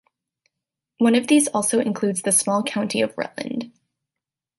[0.97, 3.71] One of these also includes the small county of Rutland.